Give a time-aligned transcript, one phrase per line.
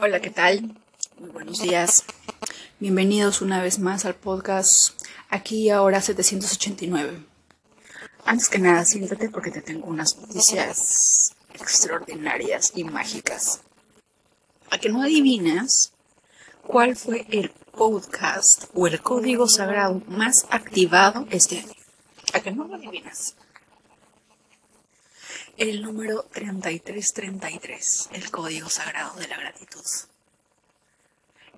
[0.00, 0.76] Hola, ¿qué tal?
[1.18, 2.04] Muy buenos días.
[2.78, 4.96] Bienvenidos una vez más al podcast
[5.28, 7.24] aquí ahora 789.
[8.24, 13.62] Antes que nada, siéntate porque te tengo unas noticias extraordinarias y mágicas.
[14.70, 15.92] A que no adivinas
[16.62, 21.72] cuál fue el podcast o el código sagrado más activado este año.
[22.34, 23.34] A que no lo adivinas.
[25.58, 29.84] El número 3333, el código sagrado de la gratitud.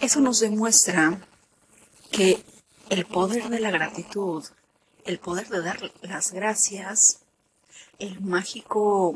[0.01, 1.21] Eso nos demuestra
[2.11, 2.43] que
[2.89, 4.43] el poder de la gratitud,
[5.05, 7.21] el poder de dar las gracias,
[7.99, 9.15] el mágico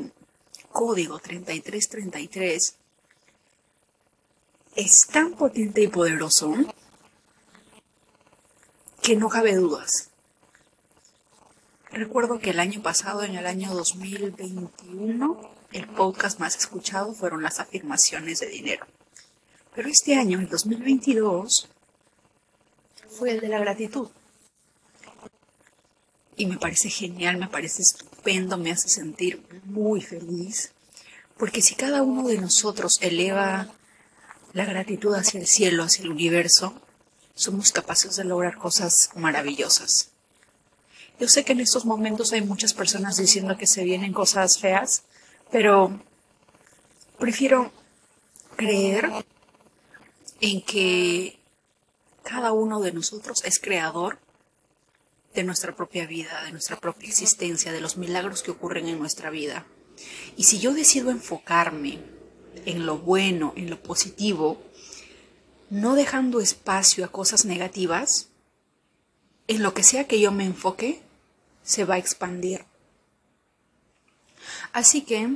[0.71, 2.75] código 3333
[4.75, 6.53] es tan potente y poderoso
[9.01, 10.11] que no cabe dudas.
[11.95, 17.61] Recuerdo que el año pasado, en el año 2021, el podcast más escuchado fueron las
[17.61, 18.85] afirmaciones de dinero.
[19.73, 21.69] Pero este año, el 2022,
[23.07, 24.09] fue el de la gratitud.
[26.35, 30.73] Y me parece genial, me parece estupendo, me hace sentir muy feliz.
[31.37, 33.69] Porque si cada uno de nosotros eleva
[34.51, 36.73] la gratitud hacia el cielo, hacia el universo,
[37.35, 40.11] somos capaces de lograr cosas maravillosas.
[41.19, 45.03] Yo sé que en estos momentos hay muchas personas diciendo que se vienen cosas feas,
[45.49, 45.99] pero
[47.17, 47.71] prefiero
[48.57, 49.09] creer
[50.41, 51.39] en que
[52.23, 54.19] cada uno de nosotros es creador
[55.33, 59.29] de nuestra propia vida, de nuestra propia existencia, de los milagros que ocurren en nuestra
[59.29, 59.65] vida.
[60.35, 61.99] Y si yo decido enfocarme
[62.65, 64.61] en lo bueno, en lo positivo,
[65.69, 68.29] no dejando espacio a cosas negativas,
[69.47, 71.04] en lo que sea que yo me enfoque,
[71.65, 72.63] se va a expandir.
[74.71, 75.35] Así que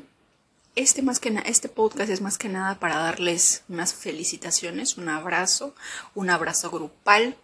[0.75, 5.75] este, más que este podcast es más que nada para darles unas felicitaciones, un abrazo,
[6.15, 7.35] un abrazo grupal,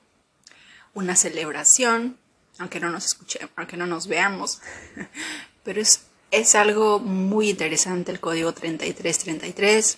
[0.93, 2.17] una celebración,
[2.59, 4.61] aunque no nos escuche, aunque no nos veamos,
[5.63, 9.97] pero es, es algo muy interesante el código 3333.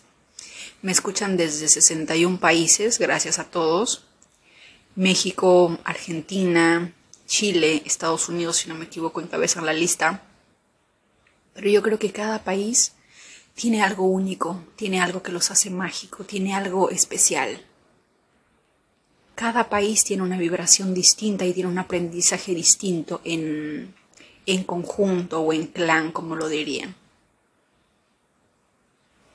[0.81, 4.05] Me escuchan desde 61 países, gracias a todos.
[4.95, 6.91] México, Argentina,
[7.27, 10.23] Chile, Estados Unidos, si no me equivoco, encabezan la lista.
[11.53, 12.93] Pero yo creo que cada país
[13.53, 17.65] tiene algo único, tiene algo que los hace mágico, tiene algo especial.
[19.35, 23.93] Cada país tiene una vibración distinta y tiene un aprendizaje distinto en,
[24.45, 26.95] en conjunto o en clan, como lo dirían.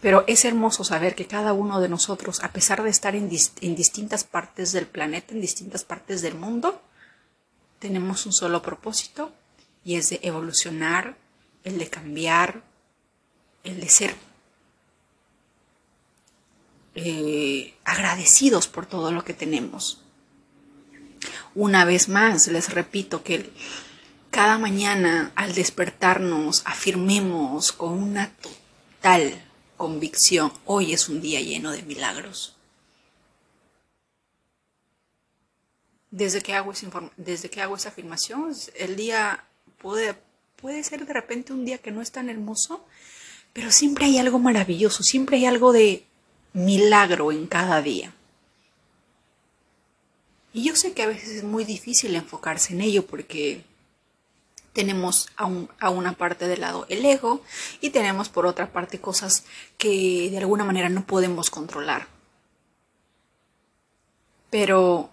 [0.01, 3.31] Pero es hermoso saber que cada uno de nosotros, a pesar de estar en,
[3.61, 6.81] en distintas partes del planeta, en distintas partes del mundo,
[7.83, 9.33] tenemos un solo propósito
[9.85, 11.17] y es de evolucionar,
[11.65, 12.63] el de cambiar,
[13.65, 14.15] el de ser
[16.95, 20.01] eh, agradecidos por todo lo que tenemos.
[21.57, 23.51] Una vez más, les repito que
[24.31, 29.43] cada mañana al despertarnos afirmemos con una total
[29.77, 32.55] convicción, hoy es un día lleno de milagros.
[36.13, 36.73] Desde que hago,
[37.17, 39.45] desde que hago esa afirmación, el día
[39.79, 40.15] puede,
[40.57, 42.85] puede ser de repente un día que no es tan hermoso,
[43.53, 46.05] pero siempre hay algo maravilloso, siempre hay algo de
[46.53, 48.15] milagro en cada día.
[50.53, 53.65] Y yo sé que a veces es muy difícil enfocarse en ello porque
[54.75, 57.43] tenemos a, a, una parte del lado el ego
[57.81, 59.45] y tenemos por otra parte cosas
[59.79, 62.07] que de alguna manera no podemos controlar.
[64.51, 65.11] Pero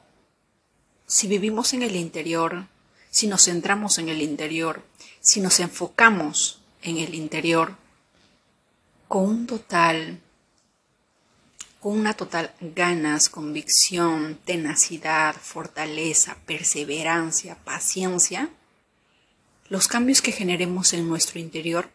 [1.10, 2.68] si vivimos en el interior,
[3.10, 4.86] si nos centramos en el interior,
[5.20, 7.76] si nos enfocamos en el interior,
[9.08, 10.22] con un total,
[11.80, 18.52] con una total ganas, convicción, tenacidad, fortaleza, perseverancia, paciencia,
[19.68, 21.90] los cambios que generemos en nuestro interior,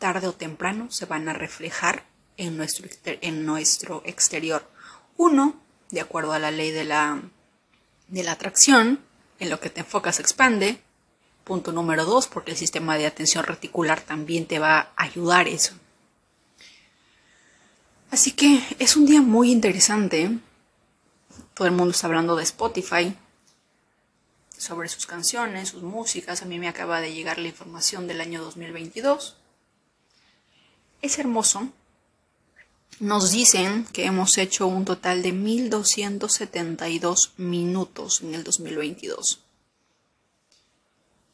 [0.00, 4.68] tarde o temprano, se van a reflejar en nuestro, en nuestro exterior.
[5.16, 7.22] Uno, de acuerdo a la ley de la
[8.08, 9.00] de la atracción,
[9.38, 10.80] en lo que te enfocas expande.
[11.44, 15.74] Punto número dos, porque el sistema de atención reticular también te va a ayudar eso.
[18.10, 20.38] Así que es un día muy interesante.
[21.54, 23.16] Todo el mundo está hablando de Spotify,
[24.62, 26.42] sobre sus canciones, sus músicas.
[26.42, 29.36] A mí me acaba de llegar la información del año 2022.
[31.02, 31.72] Es hermoso
[33.00, 39.40] nos dicen que hemos hecho un total de 1272 minutos en el 2022.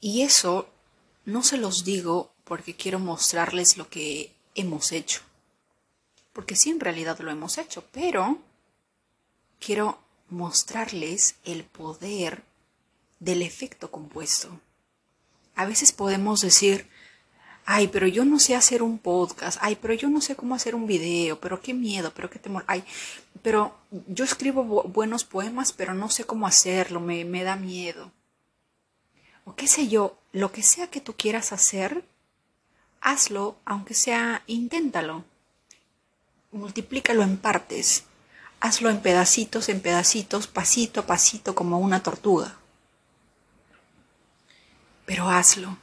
[0.01, 0.69] Y eso
[1.25, 5.21] no se los digo porque quiero mostrarles lo que hemos hecho,
[6.33, 8.39] porque sí en realidad lo hemos hecho, pero
[9.61, 9.99] quiero
[10.31, 12.43] mostrarles el poder
[13.19, 14.61] del efecto compuesto.
[15.55, 16.89] A veces podemos decir,
[17.71, 20.75] ay, pero yo no sé hacer un podcast, ay, pero yo no sé cómo hacer
[20.75, 22.83] un video, pero qué miedo, pero qué temor, ay,
[23.43, 23.77] pero
[24.07, 28.11] yo escribo buenos poemas, pero no sé cómo hacerlo, me, me da miedo.
[29.45, 32.07] O qué sé yo, lo que sea que tú quieras hacer,
[33.03, 35.27] hazlo, aunque sea, inténtalo.
[36.53, 38.05] Multiplícalo en partes.
[38.61, 42.57] Hazlo en pedacitos, en pedacitos, pasito a pasito, como una tortuga.
[45.05, 45.77] Pero hazlo.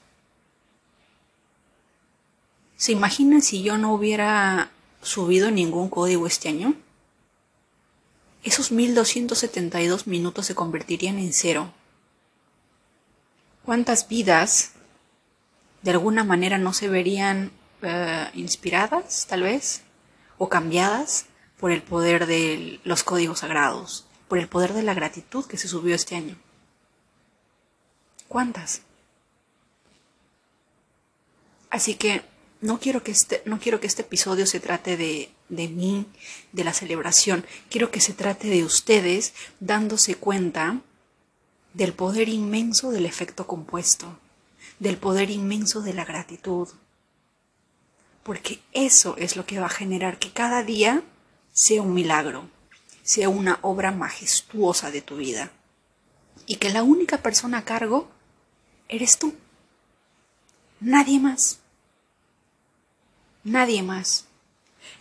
[2.77, 6.75] ¿Se imaginan si yo no hubiera subido ningún código este año?
[8.43, 11.73] Esos 1272 minutos se convertirían en cero.
[13.63, 14.73] ¿Cuántas vidas
[15.81, 17.51] de alguna manera no se verían
[17.81, 19.81] eh, inspiradas, tal vez,
[20.37, 21.25] o cambiadas
[21.59, 25.67] por el poder de los códigos sagrados, por el poder de la gratitud que se
[25.67, 26.35] subió este año?
[28.27, 28.81] ¿Cuántas?
[31.69, 32.34] Así que
[32.65, 36.07] no quiero que este, no quiero que este episodio se trate de, de mí,
[36.51, 37.45] de la celebración.
[37.69, 40.81] Quiero que se trate de ustedes dándose cuenta
[41.73, 44.17] del poder inmenso del efecto compuesto,
[44.79, 46.69] del poder inmenso de la gratitud.
[48.23, 51.03] Porque eso es lo que va a generar que cada día
[51.53, 52.49] sea un milagro,
[53.03, 55.51] sea una obra majestuosa de tu vida.
[56.47, 58.09] Y que la única persona a cargo
[58.89, 59.35] eres tú.
[60.79, 61.59] Nadie más.
[63.45, 64.25] Nadie más.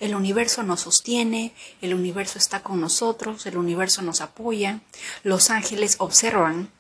[0.01, 4.83] El universo nos sostiene, el universo está con nosotros, el universo nos apoya,
[5.23, 6.71] los ángeles observan,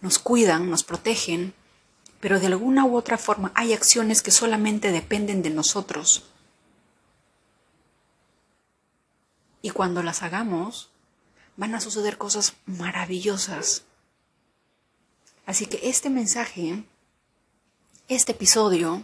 [0.00, 1.54] nos cuidan, nos protegen,
[2.20, 6.22] pero de alguna u otra forma hay acciones que solamente dependen de nosotros.
[9.60, 10.90] Y cuando las hagamos,
[11.56, 13.82] van a suceder cosas maravillosas.
[15.46, 16.84] Así que este mensaje,
[18.06, 19.02] este episodio,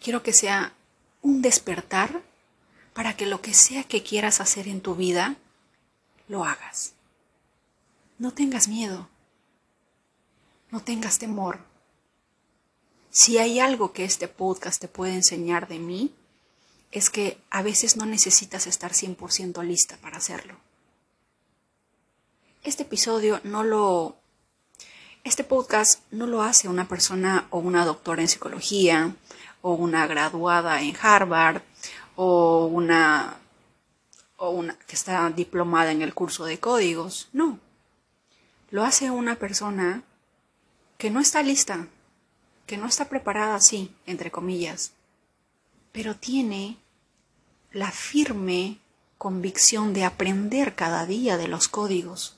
[0.00, 0.72] quiero que sea
[1.22, 2.22] un despertar
[2.92, 5.36] para que lo que sea que quieras hacer en tu vida,
[6.28, 6.92] lo hagas.
[8.18, 9.08] No tengas miedo.
[10.70, 11.60] No tengas temor.
[13.10, 16.14] Si hay algo que este podcast te puede enseñar de mí,
[16.90, 20.56] es que a veces no necesitas estar 100% lista para hacerlo.
[22.62, 24.16] Este episodio no lo...
[25.24, 29.14] Este podcast no lo hace una persona o una doctora en psicología
[29.62, 31.62] o una graduada en Harvard
[32.16, 33.38] o una
[34.36, 37.28] o una que está diplomada en el curso de códigos.
[37.32, 37.60] No.
[38.70, 40.02] Lo hace una persona
[40.98, 41.86] que no está lista,
[42.66, 44.92] que no está preparada así, entre comillas,
[45.92, 46.78] pero tiene
[47.70, 48.78] la firme
[49.18, 52.36] convicción de aprender cada día de los códigos.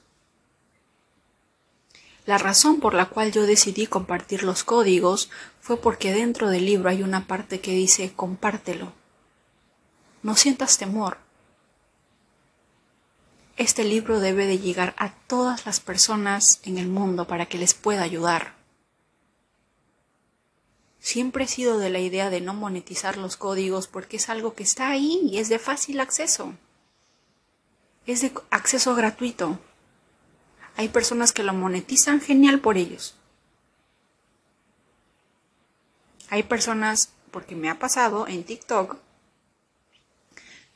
[2.26, 5.30] La razón por la cual yo decidí compartir los códigos
[5.64, 8.92] fue porque dentro del libro hay una parte que dice compártelo.
[10.22, 11.16] No sientas temor.
[13.56, 17.72] Este libro debe de llegar a todas las personas en el mundo para que les
[17.72, 18.52] pueda ayudar.
[20.98, 24.64] Siempre he sido de la idea de no monetizar los códigos porque es algo que
[24.64, 26.52] está ahí y es de fácil acceso.
[28.04, 29.58] Es de acceso gratuito.
[30.76, 33.16] Hay personas que lo monetizan genial por ellos.
[36.30, 38.96] Hay personas, porque me ha pasado en TikTok,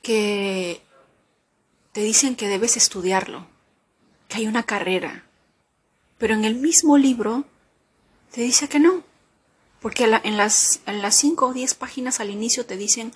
[0.02, 0.82] que
[1.92, 3.46] te dicen que debes estudiarlo,
[4.28, 5.24] que hay una carrera,
[6.18, 7.44] pero en el mismo libro
[8.32, 9.02] te dice que no,
[9.80, 13.12] porque en las, en las 5 o 10 páginas al inicio te dicen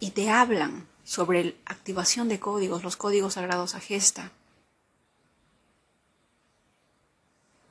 [0.00, 4.32] y te hablan sobre la activación de códigos, los códigos sagrados a gesta.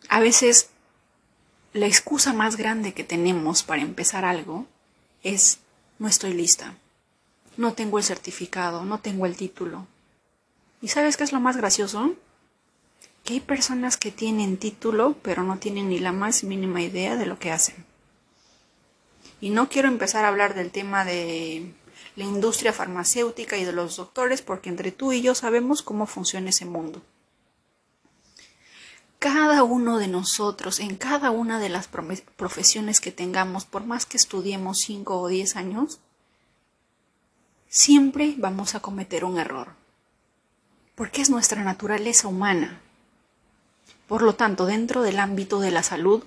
[0.10, 0.70] A veces
[1.74, 4.68] la excusa más grande que tenemos para empezar algo
[5.24, 5.60] es
[5.98, 6.76] no estoy lista,
[7.58, 9.88] no tengo el certificado, no tengo el título.
[10.82, 12.14] ¿Y sabes qué es lo más gracioso?
[13.24, 17.26] Que hay personas que tienen título pero no tienen ni la más mínima idea de
[17.26, 17.86] lo que hacen.
[19.42, 21.74] Y no quiero empezar a hablar del tema de
[22.16, 26.52] la industria farmacéutica y de los doctores porque entre tú y yo sabemos cómo funciona
[26.52, 27.02] ese mundo
[29.24, 34.18] cada uno de nosotros, en cada una de las profesiones que tengamos, por más que
[34.18, 36.02] estudiemos 5 o 10 años,
[37.70, 39.76] siempre vamos a cometer un error,
[40.96, 42.82] porque es nuestra naturaleza humana.
[44.10, 46.26] Por lo tanto, dentro del ámbito de la salud,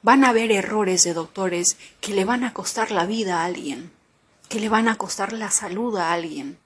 [0.00, 3.92] van a haber errores de doctores que le van a costar la vida a alguien,
[4.48, 6.58] que le van a costar la salud a alguien.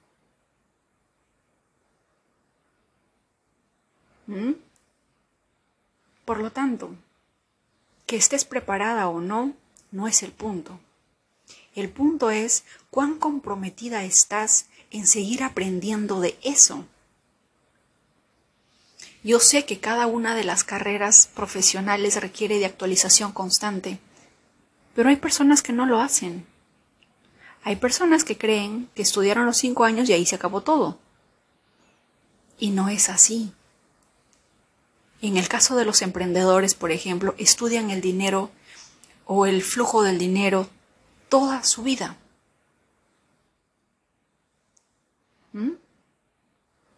[4.27, 4.70] ¿Mm?
[6.31, 6.95] Por lo tanto,
[8.05, 9.53] que estés preparada o no,
[9.91, 10.79] no es el punto.
[11.75, 16.85] El punto es cuán comprometida estás en seguir aprendiendo de eso.
[19.25, 23.99] Yo sé que cada una de las carreras profesionales requiere de actualización constante,
[24.95, 26.45] pero hay personas que no lo hacen.
[27.63, 30.97] Hay personas que creen que estudiaron los cinco años y ahí se acabó todo.
[32.57, 33.51] Y no es así.
[35.21, 38.49] En el caso de los emprendedores, por ejemplo, estudian el dinero
[39.25, 40.67] o el flujo del dinero
[41.29, 42.17] toda su vida.
[45.53, 45.73] ¿Mm?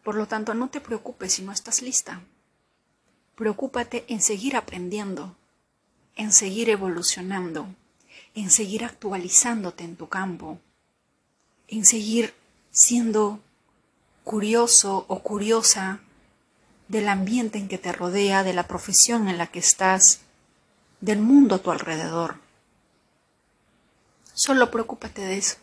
[0.03, 2.21] Por lo tanto, no te preocupes si no estás lista.
[3.35, 5.35] Preocúpate en seguir aprendiendo,
[6.15, 7.67] en seguir evolucionando,
[8.35, 10.59] en seguir actualizándote en tu campo,
[11.67, 12.33] en seguir
[12.71, 13.39] siendo
[14.23, 16.01] curioso o curiosa
[16.93, 20.21] del ambiente en que te rodea, de la profesión en la que estás,
[21.01, 22.37] del mundo a tu alrededor.
[24.35, 25.57] Solo preocúpate de eso.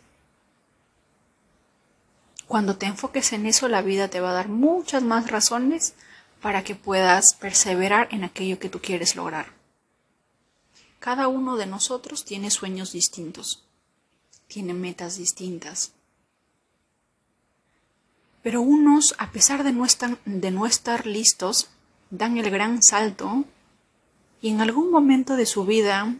[2.47, 5.93] Cuando te enfoques en eso, la vida te va a dar muchas más razones
[6.41, 9.53] para que puedas perseverar en aquello que tú quieres lograr.
[10.99, 13.63] Cada uno de nosotros tiene sueños distintos,
[14.47, 15.93] tiene metas distintas.
[18.43, 19.85] Pero unos, a pesar de no,
[20.65, 21.69] estar, listos,
[22.09, 23.45] dan el gran salto
[24.41, 26.15] y en algún momento de su vida,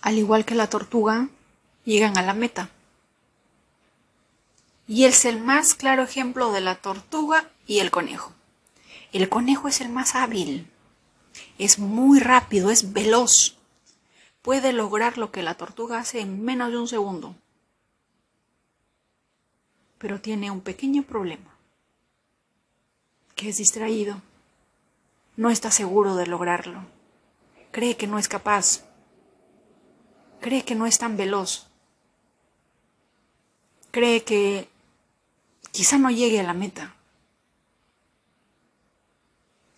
[0.00, 1.28] al igual que la tortuga,
[1.84, 2.70] llegan a la meta.
[4.86, 8.32] Y es el más claro ejemplo de la tortuga y el conejo.
[9.12, 10.70] El conejo es el más hábil,
[11.58, 13.56] es muy rápido, es veloz.
[14.42, 17.34] Puede lograr lo que la tortuga hace en menos de un segundo.
[19.98, 21.56] Pero tiene un pequeño problema,
[23.34, 24.20] que es distraído.
[25.36, 26.84] No está seguro de lograrlo.
[27.70, 28.84] Cree que no es capaz.
[30.40, 31.66] Cree que no es tan veloz.
[33.90, 34.68] Cree que
[35.72, 36.94] quizá no llegue a la meta.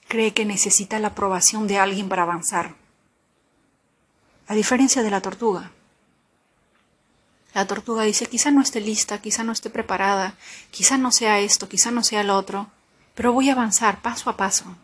[0.09, 2.77] Cree que necesita la aprobación de alguien para avanzar.
[4.47, 5.73] A diferencia de la tortuga.
[7.57, 10.35] La tortuga dice, quizá no esté lista, quizá no esté preparada,
[10.71, 12.69] quizá no sea esto, quizá no sea lo otro,
[13.15, 14.77] pero voy a avanzar paso a paso.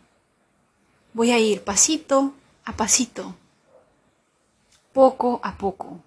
[1.13, 2.33] Voy a ir pasito
[2.65, 3.35] a pasito,
[4.91, 5.99] poco a poco,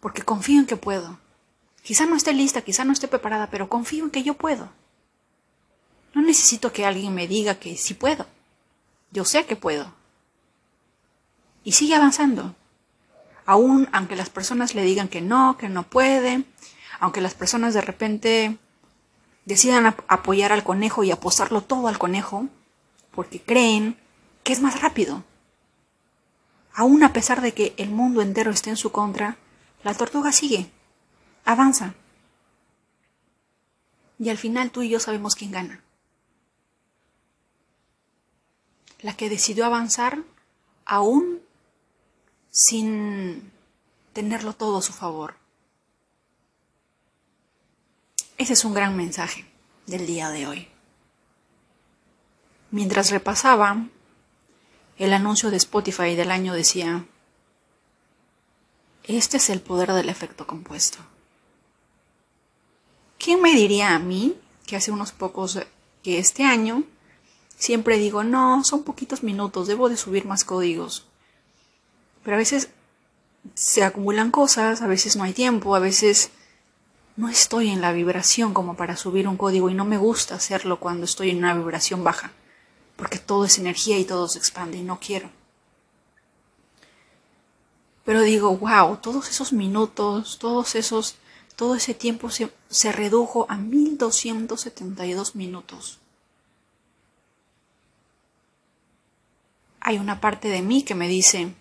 [0.00, 1.18] porque confío en que puedo.
[1.82, 4.70] Quizá no esté lista, quizá no esté preparada, pero confío en que yo puedo.
[6.14, 8.26] No necesito que alguien me diga que sí puedo.
[9.10, 9.92] Yo sé que puedo.
[11.64, 12.54] Y sigue avanzando.
[13.46, 16.44] Aún aunque las personas le digan que no, que no puede,
[17.00, 18.58] aunque las personas de repente
[19.44, 22.46] decidan apoyar al conejo y apostarlo todo al conejo,
[23.10, 23.96] porque creen
[24.44, 25.24] que es más rápido.
[26.72, 29.36] Aún a pesar de que el mundo entero esté en su contra,
[29.82, 30.70] la tortuga sigue,
[31.44, 31.94] avanza.
[34.18, 35.82] Y al final tú y yo sabemos quién gana.
[39.00, 40.22] La que decidió avanzar
[40.84, 41.40] aún
[42.50, 43.52] sin
[44.12, 45.36] tenerlo todo a su favor.
[48.36, 49.44] Ese es un gran mensaje
[49.86, 50.68] del día de hoy.
[52.70, 53.86] Mientras repasaba
[54.96, 57.06] el anuncio de Spotify del año decía,
[59.04, 60.98] este es el poder del efecto compuesto.
[63.18, 65.58] ¿Quién me diría a mí que hace unos pocos,
[66.02, 66.84] que este año
[67.56, 71.09] siempre digo, no, son poquitos minutos, debo de subir más códigos?
[72.22, 72.68] Pero a veces
[73.54, 76.30] se acumulan cosas, a veces no hay tiempo, a veces
[77.16, 80.80] no estoy en la vibración como para subir un código y no me gusta hacerlo
[80.80, 82.32] cuando estoy en una vibración baja
[83.00, 85.30] porque todo es energía y todo se expande y no quiero.
[88.04, 91.16] Pero digo, wow, todos esos minutos, todos esos,
[91.56, 95.98] todo ese tiempo se, se redujo a 1272 minutos.
[99.80, 101.54] Hay una parte de mí que me dice,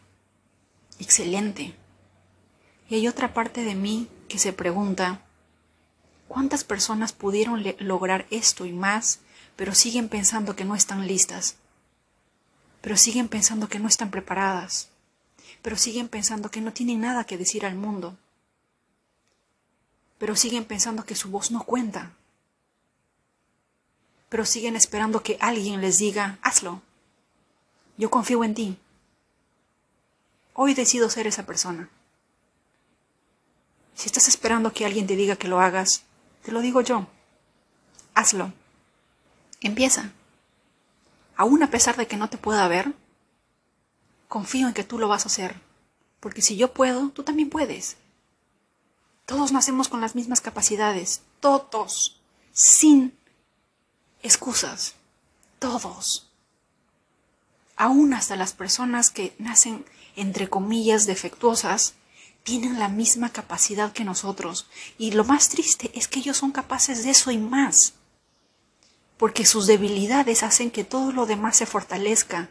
[0.99, 1.75] excelente.
[2.89, 5.21] Y hay otra parte de mí que se pregunta,
[6.27, 9.19] ¿cuántas personas pudieron lograr esto y más
[9.59, 11.57] pero siguen pensando que no están listas,
[12.79, 14.87] pero siguen pensando que no están preparadas,
[15.61, 18.17] pero siguen pensando que no tienen nada que decir al mundo,
[20.17, 22.13] pero siguen pensando que su voz no cuenta,
[24.29, 26.81] pero siguen esperando que alguien les diga, hazlo,
[27.97, 28.77] yo confío en ti.
[30.61, 31.87] Hoy decido ser esa persona.
[33.95, 36.03] Si estás esperando que alguien te diga que lo hagas,
[36.43, 37.07] te lo digo yo.
[38.13, 38.51] Hazlo.
[39.61, 40.11] Empieza.
[41.37, 42.91] Aún a pesar de que no te pueda ver,
[44.27, 45.55] confío en que tú lo vas a hacer.
[46.19, 47.95] Porque si yo puedo, tú también puedes.
[49.25, 51.21] Todos nacemos con las mismas capacidades.
[51.39, 52.19] Todos.
[52.51, 53.17] Sin
[54.23, 54.95] excusas.
[55.57, 56.29] Todos.
[57.77, 59.85] Aún hasta las personas que nacen,
[60.21, 61.95] entre comillas, defectuosas,
[62.43, 64.67] tienen la misma capacidad que nosotros.
[64.97, 67.93] Y lo más triste es que ellos son capaces de eso y más.
[69.17, 72.49] Porque sus debilidades hacen que todo lo demás se fortalezca.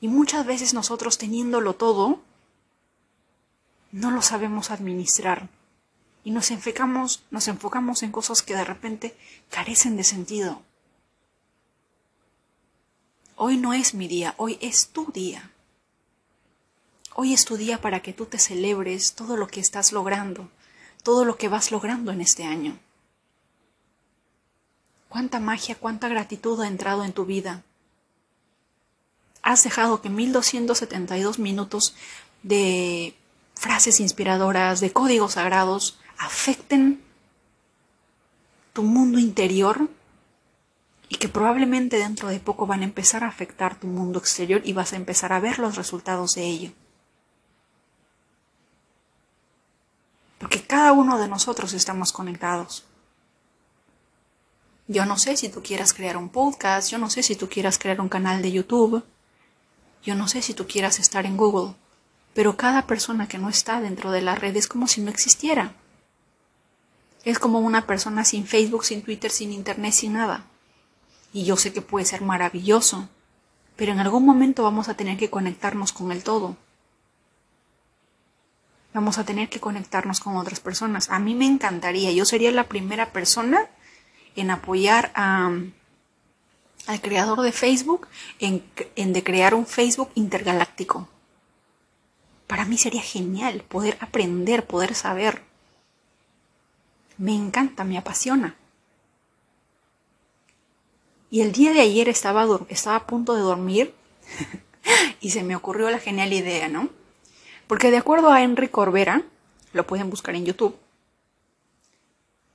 [0.00, 2.22] Y muchas veces nosotros teniéndolo todo,
[3.92, 5.48] no lo sabemos administrar.
[6.24, 9.16] Y nos enfocamos, nos enfocamos en cosas que de repente
[9.50, 10.62] carecen de sentido.
[13.36, 15.50] Hoy no es mi día, hoy es tu día.
[17.16, 20.50] Hoy es tu día para que tú te celebres todo lo que estás logrando,
[21.04, 22.76] todo lo que vas logrando en este año.
[25.08, 27.62] Cuánta magia, cuánta gratitud ha entrado en tu vida.
[29.42, 31.94] Has dejado que 1272 minutos
[32.42, 33.14] de
[33.54, 37.00] frases inspiradoras, de códigos sagrados, afecten
[38.72, 39.88] tu mundo interior
[41.08, 44.72] y que probablemente dentro de poco van a empezar a afectar tu mundo exterior y
[44.72, 46.72] vas a empezar a ver los resultados de ello.
[50.54, 52.84] Porque cada uno de nosotros estamos conectados.
[54.86, 57.76] Yo no sé si tú quieras crear un podcast, yo no sé si tú quieras
[57.76, 59.02] crear un canal de YouTube,
[60.04, 61.74] yo no sé si tú quieras estar en Google,
[62.34, 65.74] pero cada persona que no está dentro de la red es como si no existiera.
[67.24, 70.44] Es como una persona sin Facebook, sin Twitter, sin Internet, sin nada.
[71.32, 73.08] Y yo sé que puede ser maravilloso,
[73.74, 76.56] pero en algún momento vamos a tener que conectarnos con el todo
[78.94, 81.10] vamos a tener que conectarnos con otras personas.
[81.10, 83.68] A mí me encantaría, yo sería la primera persona
[84.36, 85.72] en apoyar al
[87.02, 88.06] creador de Facebook
[88.38, 88.64] en,
[88.94, 91.08] en de crear un Facebook intergaláctico.
[92.46, 95.42] Para mí sería genial poder aprender, poder saber.
[97.18, 98.54] Me encanta, me apasiona.
[101.30, 103.92] Y el día de ayer estaba, estaba a punto de dormir
[105.20, 106.90] y se me ocurrió la genial idea, ¿no?
[107.66, 109.22] Porque de acuerdo a Henry Corbera,
[109.72, 110.76] lo pueden buscar en YouTube,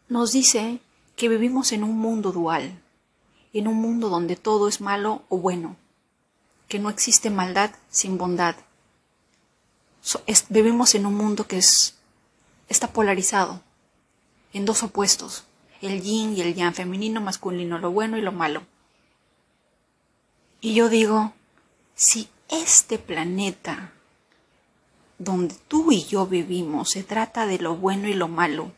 [0.07, 0.79] nos dice
[1.15, 2.81] que vivimos en un mundo dual,
[3.53, 5.75] en un mundo donde todo es malo o bueno,
[6.67, 8.55] que no existe maldad sin bondad.
[10.49, 11.95] vivimos en un mundo que es,
[12.69, 13.61] está polarizado
[14.53, 15.43] en dos opuestos,
[15.81, 18.63] el yin y el yang, femenino, masculino, lo bueno y lo malo.
[20.61, 21.33] Y yo digo,
[21.95, 23.93] si este planeta
[25.19, 28.71] donde tú y yo vivimos se trata de lo bueno y lo malo.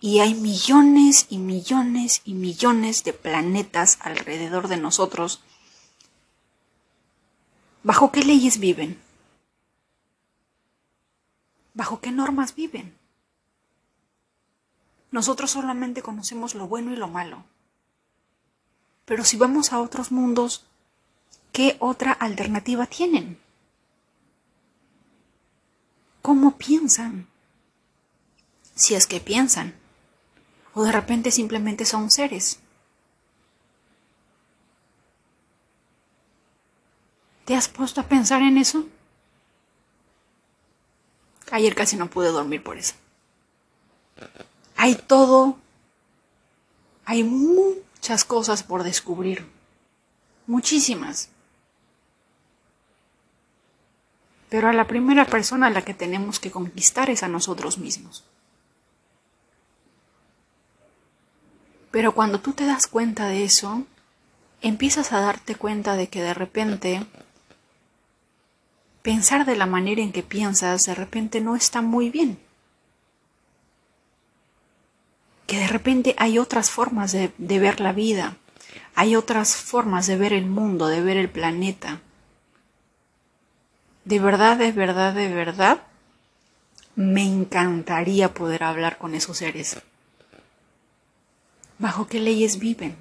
[0.00, 5.42] Y hay millones y millones y millones de planetas alrededor de nosotros.
[7.82, 8.98] ¿Bajo qué leyes viven?
[11.74, 12.96] ¿Bajo qué normas viven?
[15.10, 17.44] Nosotros solamente conocemos lo bueno y lo malo.
[19.04, 20.64] Pero si vamos a otros mundos,
[21.52, 23.38] ¿qué otra alternativa tienen?
[26.22, 27.28] Cómo piensan.
[28.74, 29.74] Si es que piensan.
[30.74, 32.60] O de repente simplemente son seres.
[37.44, 38.86] ¿Te has puesto a pensar en eso?
[41.50, 42.94] Ayer casi no pude dormir por eso.
[44.76, 45.58] Hay todo,
[47.04, 49.46] hay muchas cosas por descubrir,
[50.46, 51.28] muchísimas.
[54.52, 58.22] Pero a la primera persona a la que tenemos que conquistar es a nosotros mismos.
[61.90, 63.86] Pero cuando tú te das cuenta de eso,
[64.60, 67.06] empiezas a darte cuenta de que de repente
[69.00, 72.38] pensar de la manera en que piensas de repente no está muy bien.
[75.46, 78.36] Que de repente hay otras formas de, de ver la vida,
[78.94, 82.02] hay otras formas de ver el mundo, de ver el planeta
[84.04, 85.82] de verdad, de verdad, de verdad,
[86.96, 89.80] me encantaría poder hablar con esos seres.
[91.78, 92.96] ¿Bajo qué leyes viven?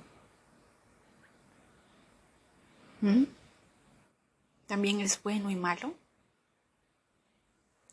[3.02, 3.24] ¿Mm?
[4.68, 5.94] ¿También es bueno y malo?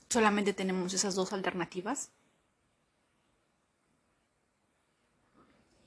[0.08, 2.10] ¿Solamente tenemos esas dos alternativas?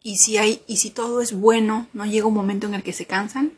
[0.04, 2.94] Y si hay, y si todo es bueno, ¿no llega un momento en el que
[2.94, 3.54] se cansan?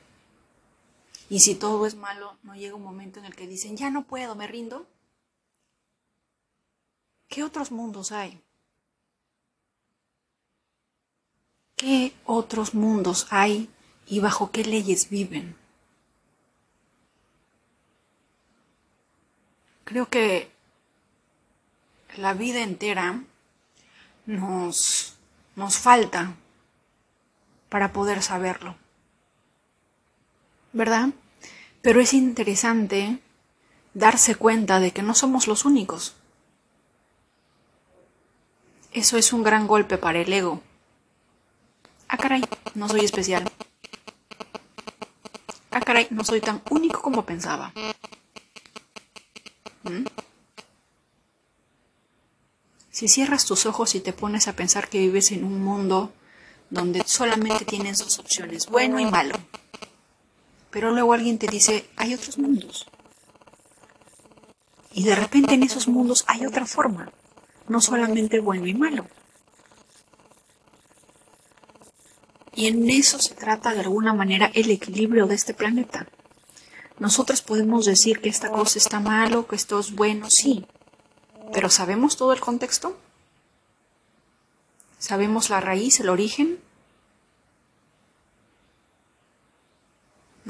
[1.34, 4.04] Y si todo es malo, ¿no llega un momento en el que dicen, ya no
[4.04, 4.86] puedo, me rindo?
[7.28, 8.40] ¿qué otros mundos hay?
[11.76, 13.68] ¿Qué otros mundos hay
[14.06, 15.58] y bajo qué leyes viven?
[19.86, 20.52] Creo que
[22.16, 23.24] la vida entera
[24.28, 25.18] nos,
[25.56, 26.36] nos falta
[27.70, 28.76] para poder saberlo.
[30.74, 31.10] ¿Verdad?
[31.84, 33.20] Pero es interesante
[33.94, 36.16] darse cuenta de que no somos los únicos.
[38.94, 40.62] Eso es un gran golpe para el ego.
[42.08, 42.42] Ah, caray,
[42.74, 43.52] no soy especial.
[45.72, 47.74] Ah, caray, no soy tan único como pensaba.
[49.84, 50.06] ¿Mm?
[52.92, 56.14] Si cierras tus ojos y te pones a pensar que vives en un mundo
[56.70, 59.36] donde solamente tienes dos opciones, bueno y malo,
[60.74, 62.88] pero luego alguien te dice, hay otros mundos.
[64.92, 67.12] Y de repente en esos mundos hay otra forma,
[67.68, 69.06] no solamente bueno y malo.
[72.56, 76.08] Y en eso se trata de alguna manera el equilibrio de este planeta.
[76.98, 80.66] Nosotros podemos decir que esta cosa está malo, que esto es bueno, sí,
[81.54, 82.98] pero ¿sabemos todo el contexto?
[84.98, 86.60] ¿Sabemos la raíz, el origen?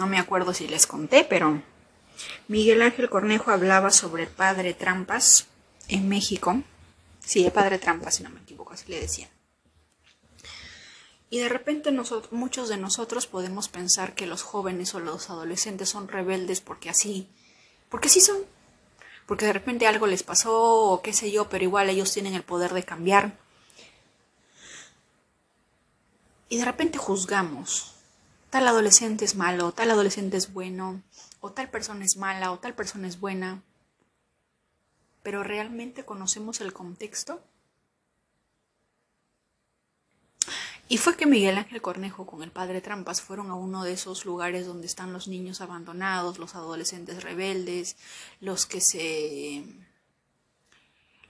[0.04, 1.62] No me acuerdo si les conté, pero
[2.50, 5.46] Miguel Ángel Cornejo hablaba sobre padre Trampas
[5.88, 6.62] en México.
[7.22, 9.30] Sí, el padre Trampas, si no me equivoco, así le decía.
[11.30, 15.88] Y de repente nosotros, muchos de nosotros podemos pensar que los jóvenes o los adolescentes
[15.88, 17.30] son rebeldes porque así,
[17.88, 18.40] porque sí son,
[19.26, 22.44] porque de repente algo les pasó o qué sé yo, pero igual ellos tienen el
[22.44, 23.38] poder de cambiar.
[26.50, 27.93] Y de repente juzgamos,
[28.54, 31.02] tal adolescente es malo, tal adolescente es bueno,
[31.42, 33.64] o tal persona es mala, o tal persona es buena.
[35.24, 37.42] Pero ¿realmente conocemos el contexto?
[40.88, 44.24] Y fue que Miguel Ángel Cornejo con el padre Trampas fueron a uno de esos
[44.24, 47.98] lugares donde están los niños abandonados, los adolescentes rebeldes,
[48.40, 49.64] los que se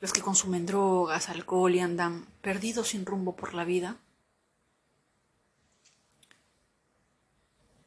[0.01, 3.95] los que consumen drogas, alcohol y andan perdidos sin rumbo por la vida.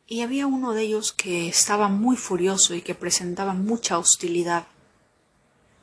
[0.07, 4.67] Y había uno de ellos que estaba muy furioso y que presentaba mucha hostilidad.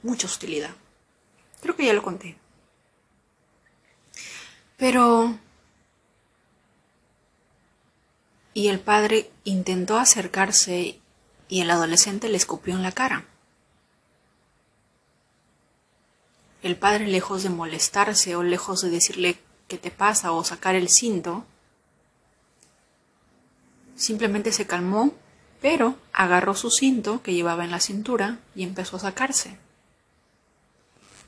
[0.02, 0.72] Mucha hostilidad.
[1.62, 2.38] Creo que ya lo conté.
[4.78, 5.38] Pero
[8.54, 11.00] y el padre intentó acercarse
[11.50, 13.26] y el adolescente le escupió en la cara.
[16.62, 20.88] El padre, lejos de molestarse o lejos de decirle qué te pasa o sacar el
[20.88, 21.46] cinto,
[23.96, 25.14] simplemente se calmó,
[25.62, 29.58] pero agarró su cinto que llevaba en la cintura y empezó a sacarse.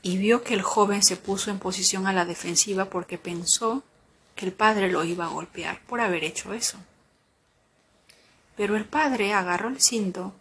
[0.02, 3.82] Y vio que el joven se puso en posición a la defensiva porque pensó
[4.34, 6.78] que el padre lo iba a golpear por haber hecho eso.
[8.56, 10.34] Pero el padre agarró el cinto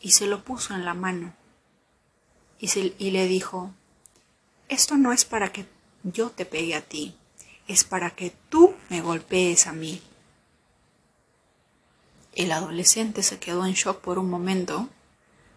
[0.00, 1.34] y se lo puso en la mano
[2.58, 3.72] y, y le dijo,
[4.68, 5.66] esto no es para que
[6.02, 7.14] yo te pegue a ti,
[7.66, 10.02] es para que tú me golpees a mí.
[12.38, 14.88] El adolescente se quedó en shock por un momento,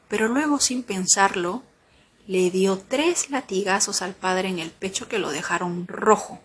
[0.08, 1.62] pero luego sin pensarlo,
[2.26, 6.42] le dio tres latigazos al padre en el pecho que lo dejaron rojo.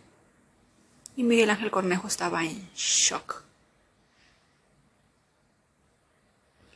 [1.16, 3.44] Y Miguel Ángel Cornejo estaba en shock.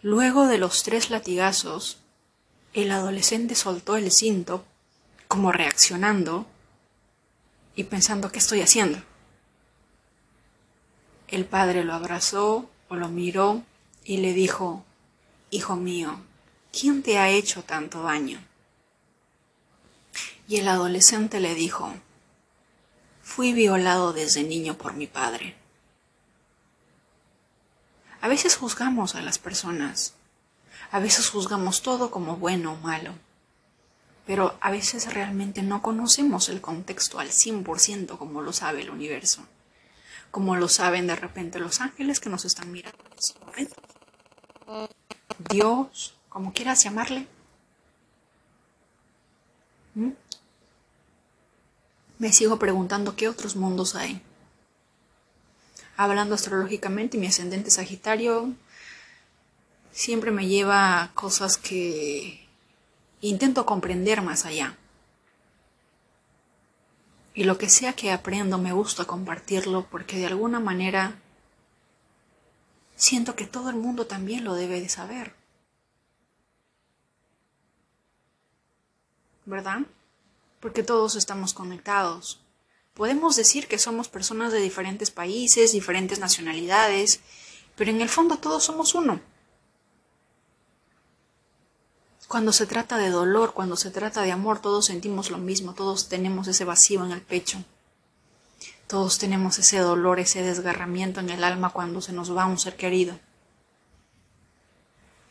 [0.00, 1.98] Luego de los tres latigazos,
[2.72, 4.64] el adolescente soltó el cinto,
[5.28, 6.46] como reaccionando
[7.76, 9.02] y pensando qué estoy haciendo.
[11.28, 13.62] El padre lo abrazó lo miró
[14.04, 14.84] y le dijo,
[15.50, 16.20] Hijo mío,
[16.72, 18.40] ¿quién te ha hecho tanto daño?
[20.48, 21.92] Y el adolescente le dijo,
[23.22, 25.54] Fui violado desde niño por mi padre.
[28.20, 30.14] A veces juzgamos a las personas,
[30.90, 33.14] a veces juzgamos todo como bueno o malo,
[34.26, 39.46] pero a veces realmente no conocemos el contexto al 100% como lo sabe el universo,
[40.30, 43.76] como lo saben de repente los ángeles que nos están mirando en ese momento.
[45.50, 47.26] Dios, como quieras llamarle.
[49.94, 50.10] ¿Mm?
[52.18, 54.22] Me sigo preguntando qué otros mundos hay
[56.00, 58.54] hablando astrológicamente, mi ascendente Sagitario
[59.92, 62.48] siempre me lleva a cosas que
[63.20, 64.78] intento comprender más allá.
[67.40, 71.14] Y lo que sea que aprendo me gusta compartirlo porque de alguna manera
[72.96, 75.34] siento que todo el mundo también lo debe de saber.
[79.46, 79.86] ¿Verdad?
[80.60, 82.40] porque todos estamos conectados.
[82.92, 87.20] Podemos decir que somos personas de diferentes países, diferentes nacionalidades,
[87.74, 89.18] pero en el fondo todos somos uno.
[92.30, 96.08] Cuando se trata de dolor, cuando se trata de amor, todos sentimos lo mismo, todos
[96.08, 97.58] tenemos ese vacío en el pecho.
[98.86, 102.76] Todos tenemos ese dolor, ese desgarramiento en el alma cuando se nos va un ser
[102.76, 103.18] querido.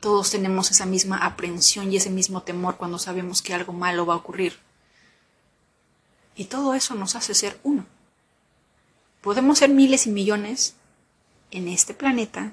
[0.01, 4.15] Todos tenemos esa misma aprensión y ese mismo temor cuando sabemos que algo malo va
[4.15, 4.59] a ocurrir.
[6.35, 7.85] Y todo eso nos hace ser uno.
[9.21, 10.75] Podemos ser miles y millones
[11.51, 12.51] en este planeta,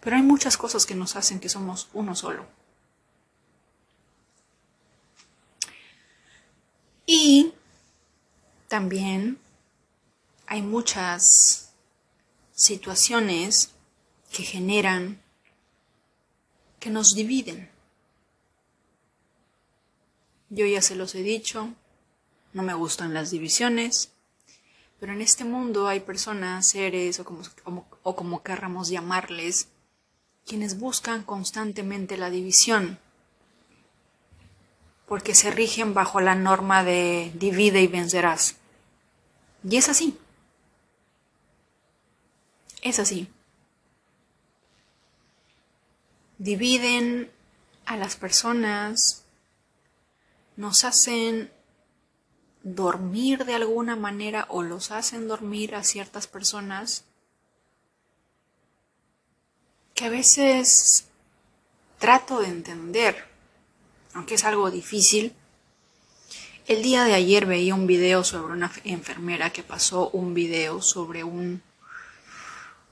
[0.00, 2.46] pero hay muchas cosas que nos hacen que somos uno solo.
[7.06, 7.52] Y
[8.68, 9.38] también
[10.46, 11.72] hay muchas
[12.52, 13.70] situaciones
[14.32, 15.20] que generan,
[16.78, 17.68] que nos dividen.
[20.48, 21.74] Yo ya se los he dicho,
[22.52, 24.12] no me gustan las divisiones,
[24.98, 27.42] pero en este mundo hay personas, seres o como,
[28.02, 29.68] o como querramos llamarles,
[30.46, 32.98] quienes buscan constantemente la división,
[35.06, 38.56] porque se rigen bajo la norma de divide y vencerás.
[39.68, 40.18] Y es así.
[42.82, 43.28] Es así.
[46.38, 47.30] Dividen
[47.84, 49.24] a las personas,
[50.56, 51.50] nos hacen
[52.62, 57.04] dormir de alguna manera o los hacen dormir a ciertas personas
[60.00, 61.04] que a veces
[61.98, 63.22] trato de entender,
[64.14, 65.34] aunque es algo difícil.
[66.66, 71.22] El día de ayer veía un video sobre una enfermera que pasó un video sobre
[71.22, 71.60] un,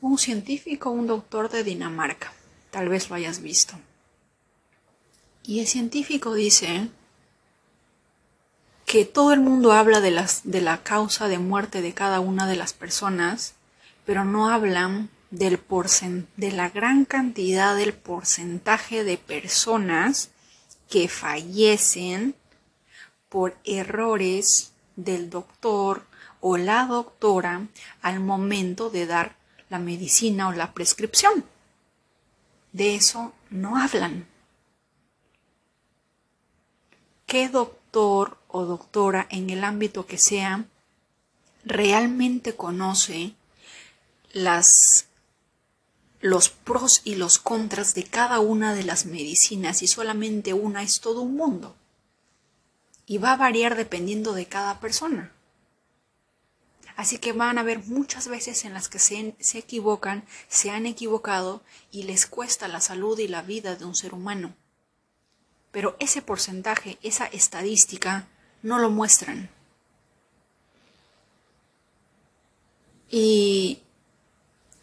[0.03, 2.31] un científico, un doctor de Dinamarca.
[2.71, 3.81] Tal vez lo hayas visto.
[5.45, 6.91] Y el científico dice
[8.85, 12.47] que todo el mundo habla de, las, de la causa de muerte de cada una
[12.47, 13.55] de las personas,
[14.05, 15.61] pero no hablan del
[16.37, 20.31] de la gran cantidad del porcentaje de personas
[20.89, 22.35] que fallecen
[23.29, 26.07] por errores del doctor
[26.41, 27.67] o la doctora
[28.01, 29.37] al momento de dar
[29.69, 31.45] la medicina o la prescripción.
[32.73, 34.27] De eso no hablan.
[37.27, 40.65] ¿Qué doctor o doctora en el ámbito que sea
[41.65, 43.35] realmente conoce
[44.33, 45.08] las
[46.21, 51.01] los pros y los contras de cada una de las medicinas y solamente una es
[51.01, 51.77] todo un mundo.
[53.07, 55.33] Y va a variar dependiendo de cada persona.
[56.97, 60.85] Así que van a haber muchas veces en las que se, se, equivocan, se han
[60.85, 64.53] equivocado y les cuesta la salud y la vida de un ser humano.
[65.71, 68.27] Pero ese porcentaje, esa estadística,
[68.63, 69.49] no lo muestran.
[73.11, 73.81] Y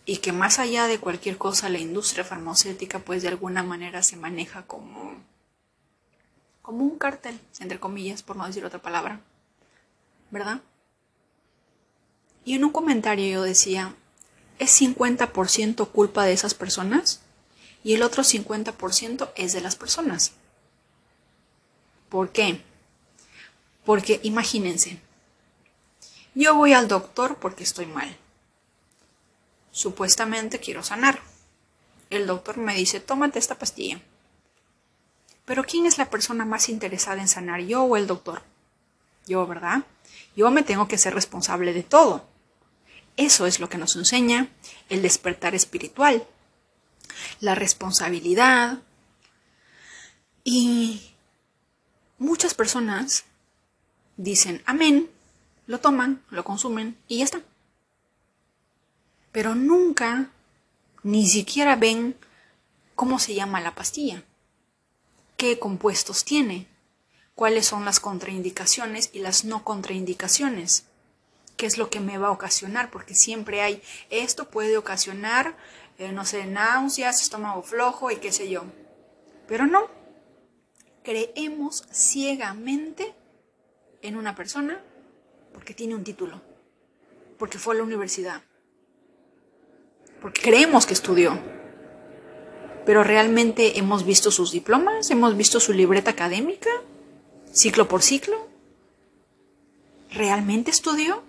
[0.05, 4.15] y que más allá de cualquier cosa la industria farmacéutica pues de alguna manera se
[4.15, 5.15] maneja como
[6.61, 9.21] como un cartel, entre comillas, por no decir otra palabra,
[10.31, 10.61] ¿verdad?
[12.43, 13.93] Y en un comentario yo decía,
[14.57, 17.21] ¿es 50% culpa de esas personas?
[17.83, 20.31] Y el otro 50% es de las personas.
[22.09, 22.63] ¿Por qué?
[23.85, 24.99] Porque imagínense,
[26.33, 28.17] yo voy al doctor porque estoy mal
[29.75, 31.19] Supuestamente quiero sanar.
[32.09, 33.99] El doctor me dice, tómate esta pastilla.
[35.43, 38.41] Pero ¿quién es la persona más interesada en sanar, yo o el doctor?
[39.27, 39.83] Yo, ¿verdad?
[40.33, 42.25] Yo me tengo que ser responsable de todo.
[43.17, 44.47] Eso es lo que nos enseña
[44.87, 46.25] el despertar espiritual,
[47.41, 48.79] la responsabilidad.
[50.45, 51.11] Y
[52.17, 53.25] muchas personas
[54.15, 55.09] dicen amén,
[55.67, 57.41] lo toman, lo consumen y ya está
[59.35, 60.29] pero nunca
[61.03, 62.15] ni siquiera ven
[62.95, 64.23] cómo se llama la pastilla,
[65.35, 66.69] qué compuestos tiene,
[67.33, 70.85] cuáles son las contraindicaciones y las no contraindicaciones,
[71.57, 75.57] qué es lo que me va a ocasionar, porque siempre hay, esto puede ocasionar,
[75.97, 78.63] eh, no sé, náuseas, estómago flojo y qué sé yo.
[79.49, 79.89] Pero no,
[81.03, 83.13] creemos ciegamente
[84.01, 84.81] en una persona
[85.51, 86.41] porque tiene un título,
[87.37, 88.41] porque fue a la universidad,
[90.25, 91.37] porque creemos que estudió.
[92.83, 96.71] Pero realmente hemos visto sus diplomas, hemos visto su libreta académica,
[97.53, 98.35] ciclo por ciclo.
[100.09, 101.21] ¿Realmente estudió?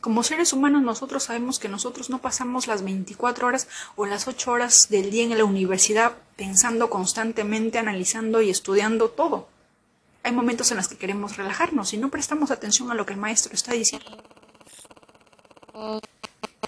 [0.00, 4.52] Como seres humanos nosotros sabemos que nosotros no pasamos las 24 horas o las 8
[4.52, 9.48] horas del día en la universidad pensando constantemente, analizando y estudiando todo.
[10.22, 13.18] hay momentos en los que queremos relajarnos y no prestamos atención a lo que el
[13.18, 14.22] maestro está diciendo.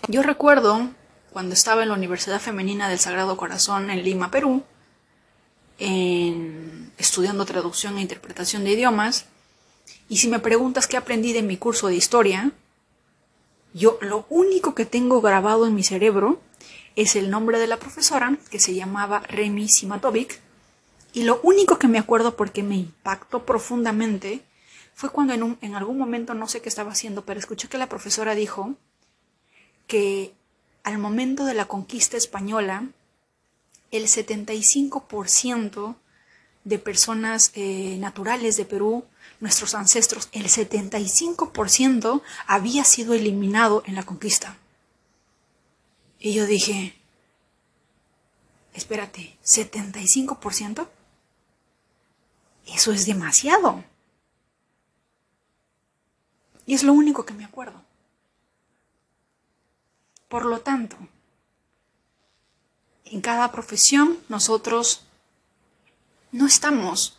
[0.09, 0.91] Yo recuerdo
[1.33, 4.63] cuando estaba en la Universidad Femenina del Sagrado Corazón en Lima, Perú,
[5.79, 9.27] estudiando traducción e interpretación de idiomas,
[10.09, 12.53] y si me preguntas qué aprendí de mi curso de historia,
[13.73, 16.41] yo lo único que tengo grabado en mi cerebro
[16.97, 20.39] es el nombre de la profesora, que se llamaba Remy Simatovic,
[21.13, 24.43] y lo único que me acuerdo porque me impactó profundamente
[24.95, 27.89] fue cuando en, en algún momento no sé qué estaba haciendo, pero escuché que la
[27.89, 28.75] profesora dijo
[29.87, 30.35] que
[30.83, 32.89] al momento de la conquista española,
[33.91, 35.97] el 75%
[36.65, 39.05] de personas eh, naturales de Perú,
[39.41, 44.57] nuestros ancestros, el 75% había sido eliminado en la conquista.
[46.19, 46.95] Y yo dije,
[48.73, 50.89] espérate, ¿75%?
[52.67, 53.85] Eso es demasiado.
[56.67, 57.84] Y es lo único que me acuerdo.
[60.29, 60.97] Por lo tanto,
[63.05, 65.05] en cada profesión nosotros
[66.33, 67.17] no estamos,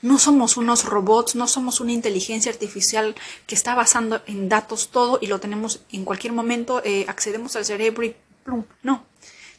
[0.00, 3.14] no somos unos robots, no somos una inteligencia artificial
[3.46, 7.64] que está basando en datos todo y lo tenemos en cualquier momento, eh, accedemos al
[7.64, 9.04] cerebro y plum, no.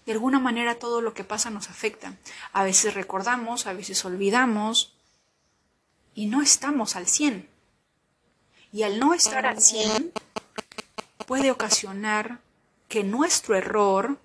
[0.06, 2.16] De alguna manera todo lo que pasa nos afecta.
[2.52, 4.94] A veces recordamos, a veces olvidamos
[6.16, 7.48] y no estamos al 100.
[8.72, 10.12] Y al no estar al 100
[11.28, 12.40] puede ocasionar
[12.90, 14.20] que nuestro error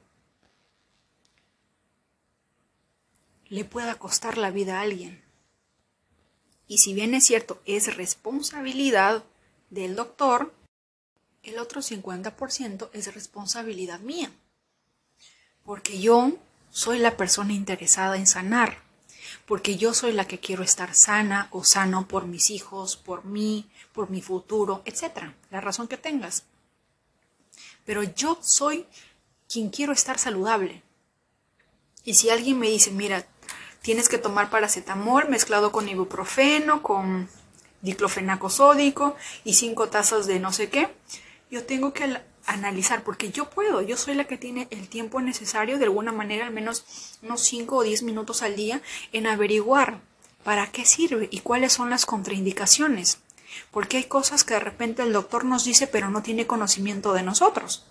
[3.48, 5.22] le pueda costar la vida a alguien.
[6.66, 9.22] Y si bien es cierto, es responsabilidad
[9.68, 10.54] del doctor,
[11.42, 14.32] el otro 50% es responsabilidad mía.
[15.62, 16.32] Porque yo
[16.70, 18.82] soy la persona interesada en sanar.
[19.44, 23.68] Porque yo soy la que quiero estar sana o sano por mis hijos, por mí,
[23.92, 25.34] por mi futuro, etc.
[25.50, 26.44] La razón que tengas
[27.84, 28.86] pero yo soy
[29.48, 30.82] quien quiero estar saludable.
[32.04, 33.26] Y si alguien me dice, mira,
[33.82, 37.28] tienes que tomar paracetamol mezclado con ibuprofeno, con
[37.82, 40.88] diclofenaco sódico y cinco tazas de no sé qué,
[41.50, 45.78] yo tengo que analizar, porque yo puedo, yo soy la que tiene el tiempo necesario,
[45.78, 46.84] de alguna manera, al menos
[47.22, 50.00] unos 5 o 10 minutos al día, en averiguar
[50.42, 53.18] para qué sirve y cuáles son las contraindicaciones
[53.70, 57.22] porque hay cosas que de repente el doctor nos dice pero no tiene conocimiento de
[57.22, 57.84] nosotros.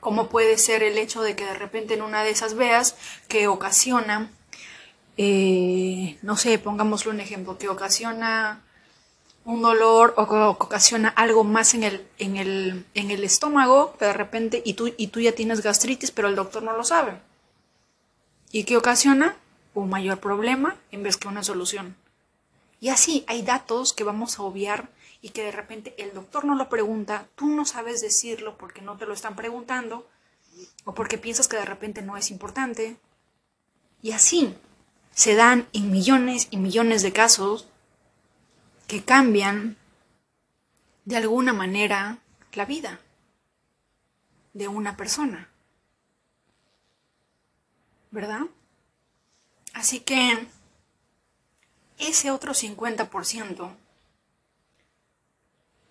[0.00, 3.48] ¿Cómo puede ser el hecho de que de repente en una de esas veas que
[3.48, 4.30] ocasiona,
[5.16, 8.60] eh, no sé, pongámosle un ejemplo, que ocasiona
[9.44, 14.12] un dolor o que ocasiona algo más en el, en el, en el estómago, de
[14.12, 17.12] repente, y tú, y tú ya tienes gastritis, pero el doctor no lo sabe.
[18.50, 19.36] ¿Y qué ocasiona?
[19.74, 21.96] Un mayor problema en vez que una solución.
[22.84, 24.90] Y así hay datos que vamos a obviar
[25.22, 28.98] y que de repente el doctor no lo pregunta, tú no sabes decirlo porque no
[28.98, 30.06] te lo están preguntando
[30.84, 32.98] o porque piensas que de repente no es importante.
[34.02, 34.54] Y así
[35.12, 37.70] se dan en millones y millones de casos
[38.86, 39.78] que cambian
[41.06, 42.18] de alguna manera
[42.52, 43.00] la vida
[44.52, 45.48] de una persona.
[48.10, 48.42] ¿Verdad?
[49.72, 50.46] Así que
[51.98, 53.70] ese otro 50%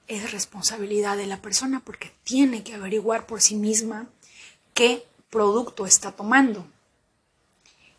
[0.08, 4.08] es responsabilidad de la persona porque tiene que averiguar por sí misma
[4.74, 6.66] qué producto está tomando,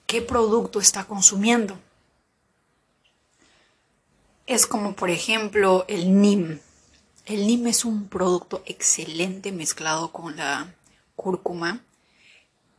[0.07, 1.79] qué producto está consumiendo.
[4.47, 6.61] Es como por ejemplo el NIM.
[7.25, 10.75] El NIM es un producto excelente mezclado con la
[11.17, 11.81] cúrcuma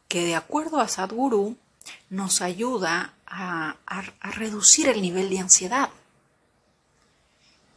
[0.08, 1.58] que de acuerdo a Sadhguru
[2.10, 3.76] nos ayuda a,
[4.22, 5.90] reducir el nivel de ansiedad.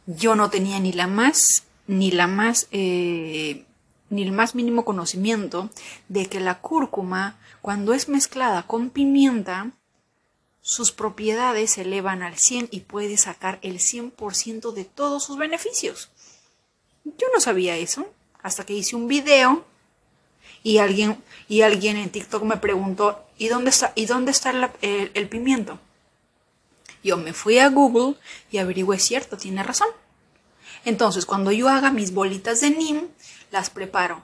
[0.05, 3.65] Yo no tenía ni la más, ni la más, eh,
[4.09, 5.69] ni el más mínimo conocimiento
[6.07, 9.71] de que la cúrcuma, cuando es mezclada con pimienta,
[10.61, 16.09] sus propiedades se elevan al 100 y puede sacar el 100% de todos sus beneficios.
[17.03, 18.05] Yo no sabía eso
[18.41, 19.65] hasta que hice un video
[20.63, 25.11] y alguien, y alguien en TikTok me preguntó, ¿y dónde está, ¿y dónde está el,
[25.15, 25.79] el, pimiento?
[27.03, 28.17] Yo me fui a Google
[28.51, 29.87] y averigüé, cierto, tiene razón.
[30.85, 33.07] Entonces, cuando yo haga mis bolitas de NIM,
[33.49, 34.21] las preparo.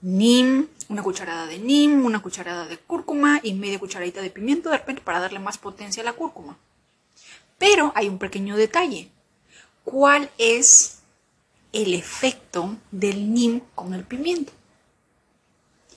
[0.00, 4.78] NIM, una cucharada de NIM, una cucharada de cúrcuma y media cucharadita de pimiento de
[4.78, 6.56] repente para darle más potencia a la cúrcuma.
[7.58, 9.10] Pero hay un pequeño detalle.
[9.84, 11.00] ¿Cuál es
[11.72, 14.52] el efecto del NIM con el pimiento?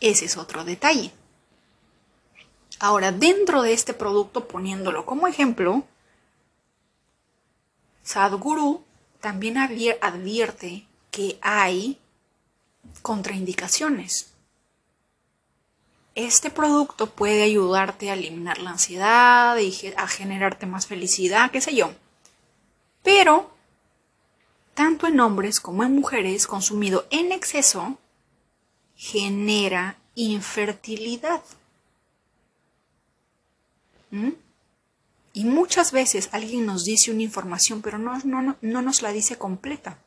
[0.02, 1.14] Ese es otro detalle.
[2.84, 5.86] Ahora, dentro de este producto, poniéndolo como ejemplo,
[8.04, 8.84] Sadhguru
[9.22, 11.98] también advierte que hay
[13.02, 14.34] contraindicaciones.
[16.16, 21.74] Este producto puede ayudarte a eliminar la ansiedad y a generarte más felicidad, qué sé
[21.74, 21.94] yo.
[23.02, 23.50] Pero,
[24.74, 27.98] tanto en hombres como en mujeres, consumido en exceso,
[28.94, 31.42] genera infertilidad.
[35.34, 39.38] Y muchas veces alguien nos dice una información, pero no, no, no nos la dice
[39.38, 39.98] completa.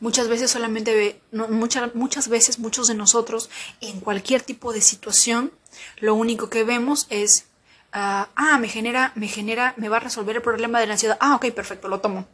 [0.00, 3.50] Muchas veces solamente, muchas, muchas veces muchos de nosotros
[3.80, 5.52] en cualquier tipo de situación,
[5.98, 7.46] lo único que vemos es,
[7.92, 11.18] ah, ah, me genera, me genera, me va a resolver el problema de la ansiedad.
[11.20, 12.26] Ah, ok, perfecto, lo tomo.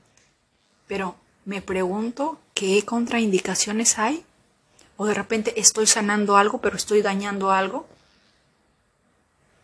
[0.87, 1.17] Pero
[1.47, 4.25] me pregunto qué contraindicaciones hay.
[4.97, 7.89] O de repente estoy sanando algo, pero estoy dañando algo.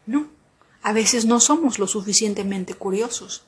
[0.07, 0.27] No,
[0.83, 3.43] a veces no somos lo suficientemente curiosos.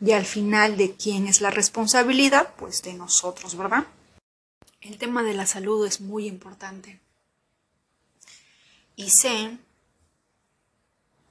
[0.00, 2.54] Y al final, ¿de quién es la responsabilidad?
[2.56, 3.86] Pues de nosotros, ¿verdad?
[4.80, 7.00] El tema de la salud es muy importante.
[8.96, 9.58] Y sé,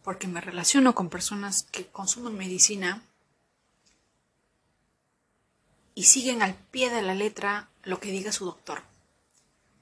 [0.03, 3.03] porque me relaciono con personas que consumen medicina
[5.95, 8.81] y siguen al pie de la letra lo que diga su doctor.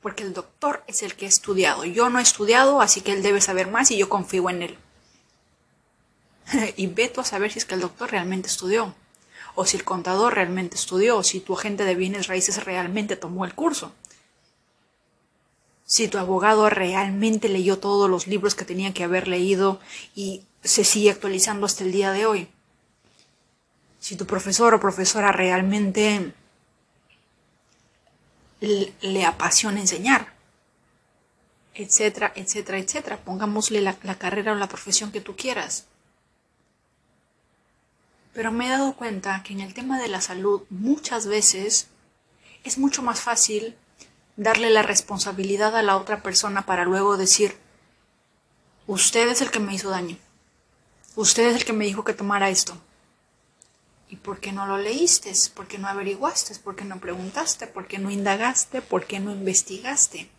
[0.01, 1.85] Porque el doctor es el que ha estudiado.
[1.85, 4.77] Yo no he estudiado, así que él debe saber más y yo confío en él.
[6.75, 8.93] y veto a saber si es que el doctor realmente estudió,
[9.55, 13.45] o si el contador realmente estudió, o si tu agente de bienes raíces realmente tomó
[13.45, 13.91] el curso.
[15.85, 19.79] Si tu abogado realmente leyó todos los libros que tenía que haber leído
[20.15, 22.47] y se sigue actualizando hasta el día de hoy.
[23.99, 26.33] Si tu profesor o profesora realmente
[28.61, 30.33] le apasiona enseñar,
[31.73, 33.17] etcétera, etcétera, etcétera.
[33.17, 35.85] Pongámosle la, la carrera o la profesión que tú quieras.
[38.33, 41.87] Pero me he dado cuenta que en el tema de la salud muchas veces
[42.63, 43.75] es mucho más fácil
[44.37, 47.57] darle la responsabilidad a la otra persona para luego decir,
[48.87, 50.17] usted es el que me hizo daño,
[51.15, 52.77] usted es el que me dijo que tomara esto.
[54.11, 55.31] ¿Y por qué no lo leíste?
[55.55, 56.53] ¿Por qué no averiguaste?
[56.59, 57.65] ¿Por qué no preguntaste?
[57.65, 58.81] ¿Por qué no indagaste?
[58.81, 60.29] ¿Por qué no investigaste?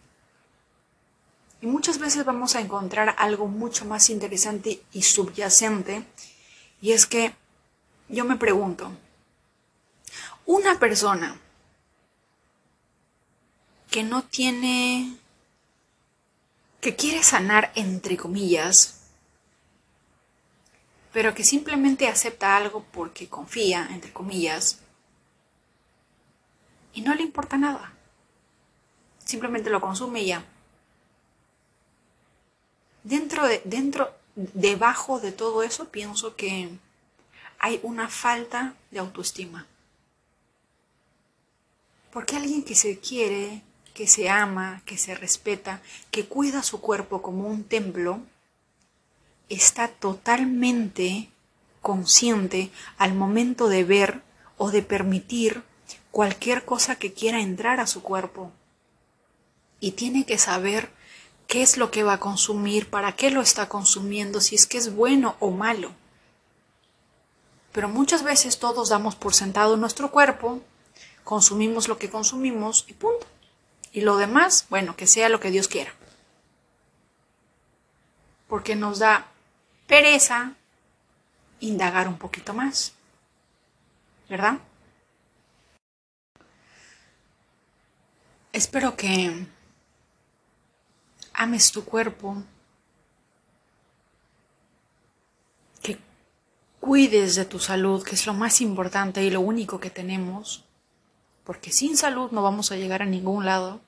[1.62, 6.04] Y muchas veces vamos a encontrar algo mucho más interesante y subyacente,
[6.82, 7.34] y es que
[8.08, 8.92] yo me pregunto,
[10.44, 11.40] una persona
[13.90, 15.16] que no tiene,
[16.80, 19.01] que quiere sanar entre comillas,
[21.12, 24.80] pero que simplemente acepta algo porque confía, entre comillas,
[26.94, 27.92] y no le importa nada.
[29.24, 30.44] Simplemente lo consume y ya.
[33.04, 36.70] Dentro de, dentro, debajo de todo eso, pienso que
[37.58, 39.66] hay una falta de autoestima.
[42.12, 43.62] Porque alguien que se quiere,
[43.94, 48.20] que se ama, que se respeta, que cuida su cuerpo como un templo,
[49.54, 51.30] está totalmente
[51.80, 54.22] consciente al momento de ver
[54.56, 55.62] o de permitir
[56.10, 58.52] cualquier cosa que quiera entrar a su cuerpo.
[59.80, 60.90] Y tiene que saber
[61.48, 64.78] qué es lo que va a consumir, para qué lo está consumiendo, si es que
[64.78, 65.90] es bueno o malo.
[67.72, 70.60] Pero muchas veces todos damos por sentado nuestro cuerpo,
[71.24, 73.26] consumimos lo que consumimos y punto.
[73.92, 75.92] Y lo demás, bueno, que sea lo que Dios quiera.
[78.48, 79.31] Porque nos da
[79.92, 80.54] pereza
[81.60, 82.94] indagar un poquito más.
[84.26, 84.58] ¿Verdad?
[88.54, 89.46] Espero que
[91.34, 92.42] ames tu cuerpo,
[96.80, 100.64] cuides de tu salud, que es lo más importante y lo único que tenemos,
[101.44, 103.82] porque sin salud no vamos a llegar a ningún lado,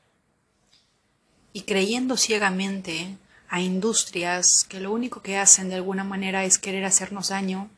[1.54, 3.16] y creyendo ciegamente
[3.48, 7.70] a industrias que lo único que hacen de alguna manera es querer hacernos daño,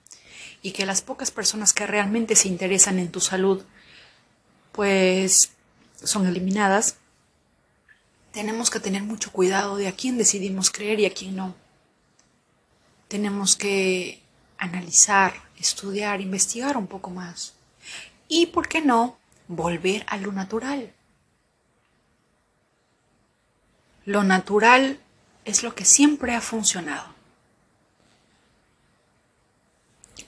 [0.62, 3.64] y que las pocas personas que realmente se interesan en tu salud,
[4.72, 5.52] pues
[6.02, 6.96] son eliminadas,
[8.32, 11.54] tenemos que tener mucho cuidado de a quién decidimos creer y a quién no.
[13.08, 14.20] Tenemos que
[14.58, 17.54] analizar, estudiar, investigar un poco más.
[18.28, 19.16] Y, ¿por qué no?,
[19.48, 20.92] volver a lo natural.
[24.04, 24.98] Lo natural
[25.46, 27.14] es lo que siempre ha funcionado.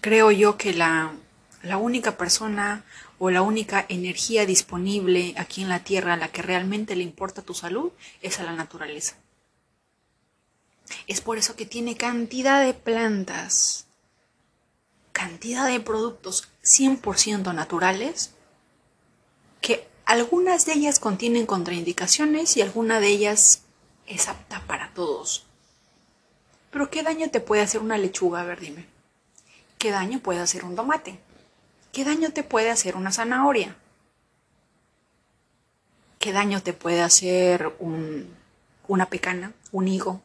[0.01, 1.13] Creo yo que la,
[1.63, 2.85] la única persona
[3.19, 7.43] o la única energía disponible aquí en la Tierra a la que realmente le importa
[7.43, 7.91] tu salud
[8.23, 9.17] es a la naturaleza.
[11.09, 13.85] Es por eso que tiene cantidad de plantas
[15.13, 18.31] cantidad de productos 100% naturales
[19.61, 23.63] que algunas de ellas contienen contraindicaciones y alguna de ellas
[24.09, 25.45] es apta para todos.
[26.71, 28.41] Pero ¿qué daño te puede hacer una lechuga?
[28.41, 28.87] A ver, dime.
[29.79, 31.19] ¿Qué daño puede hacer un tomate?
[31.93, 33.77] ¿Qué daño te puede hacer una zanahoria?
[36.19, 38.35] ¿Qué daño te puede hacer un,
[38.89, 40.21] una pecana, un higo,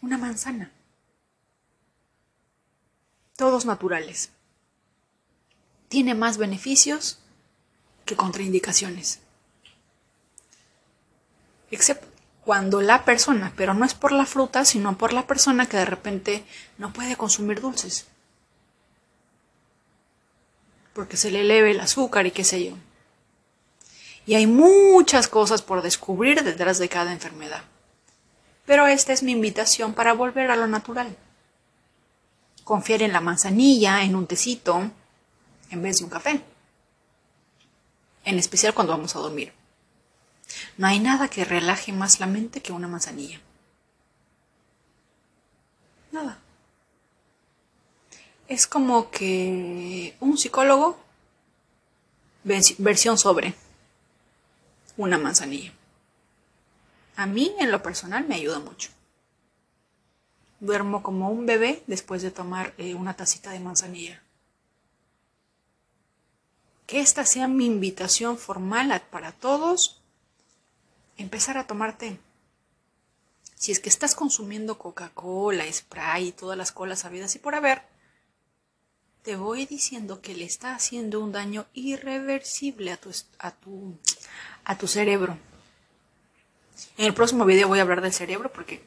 [0.00, 0.70] una manzana?
[3.36, 4.30] Todos naturales.
[5.88, 7.18] Tiene más beneficios
[8.04, 9.20] que contraindicaciones.
[11.70, 12.06] Excepto
[12.46, 15.84] cuando la persona, pero no es por la fruta, sino por la persona que de
[15.84, 16.44] repente
[16.78, 18.06] no puede consumir dulces.
[20.92, 22.76] Porque se le eleve el azúcar y qué sé yo.
[24.26, 27.64] Y hay muchas cosas por descubrir detrás de cada enfermedad.
[28.64, 31.16] Pero esta es mi invitación para volver a lo natural.
[32.62, 34.88] Confiar en la manzanilla, en un tecito,
[35.70, 36.40] en vez de un café.
[38.24, 39.52] En especial cuando vamos a dormir.
[40.78, 43.40] No hay nada que relaje más la mente que una manzanilla.
[46.12, 46.38] Nada.
[48.48, 50.98] Es como que un psicólogo,
[52.44, 53.54] versión sobre
[54.96, 55.72] una manzanilla.
[57.16, 58.90] A mí, en lo personal, me ayuda mucho.
[60.60, 64.22] Duermo como un bebé después de tomar eh, una tacita de manzanilla.
[66.86, 70.00] Que esta sea mi invitación formal para todos
[71.16, 72.18] empezar a tomarte.
[73.54, 77.82] Si es que estás consumiendo Coca-Cola, Sprite y todas las colas habidas y por haber,
[79.22, 83.98] te voy diciendo que le está haciendo un daño irreversible a tu, a tu,
[84.64, 85.38] a tu cerebro.
[86.96, 88.84] En el próximo video voy a hablar del cerebro porque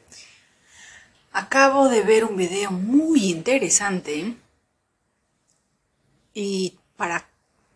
[1.32, 4.36] acabo de ver un video muy interesante
[6.32, 7.29] y para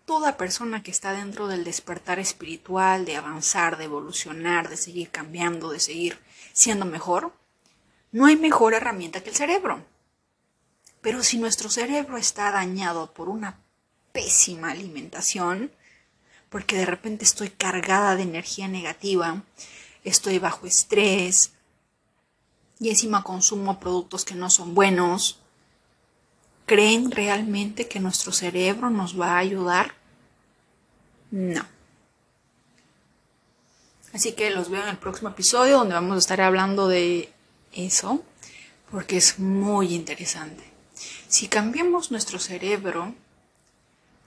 [0.05, 5.71] toda persona que está dentro del despertar espiritual, de avanzar, de evolucionar, de seguir cambiando,
[5.71, 6.19] de seguir
[6.53, 7.33] siendo mejor,
[8.13, 9.85] no hay mejor herramienta que el cerebro.
[11.01, 13.59] Pero si nuestro cerebro está dañado por una
[14.13, 15.73] pésima alimentación,
[16.49, 19.43] porque de repente estoy cargada de energía negativa,
[20.05, 21.53] estoy bajo estrés
[22.79, 25.41] y encima consumo productos que no son buenos,
[26.67, 29.95] ¿Creen realmente que nuestro cerebro nos va a ayudar?
[31.31, 31.65] No.
[34.13, 37.33] Así que los veo en el próximo episodio donde vamos a estar hablando de
[37.73, 38.23] eso,
[38.91, 40.63] porque es muy interesante.
[41.29, 43.13] Si cambiamos nuestro cerebro,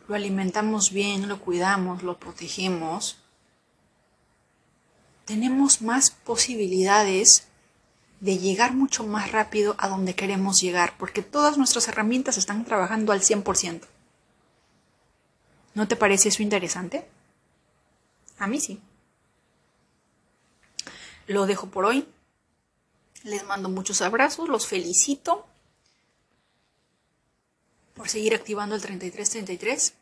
[0.07, 3.17] lo alimentamos bien, lo cuidamos, lo protegemos,
[5.25, 7.47] tenemos más posibilidades
[8.19, 13.11] de llegar mucho más rápido a donde queremos llegar, porque todas nuestras herramientas están trabajando
[13.11, 13.81] al 100%.
[15.75, 17.07] ¿No te parece eso interesante?
[18.39, 18.81] A mí sí.
[21.27, 22.07] Lo dejo por hoy.
[23.23, 25.45] Les mando muchos abrazos, los felicito
[27.93, 29.93] por seguir activando el 3333.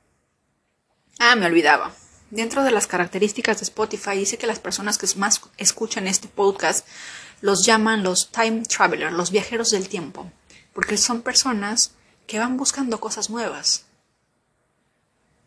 [1.19, 1.93] Ah, me olvidaba.
[2.29, 6.87] Dentro de las características de Spotify dice que las personas que más escuchan este podcast
[7.41, 10.31] los llaman los time travelers, los viajeros del tiempo,
[10.73, 11.91] porque son personas
[12.27, 13.85] que van buscando cosas nuevas,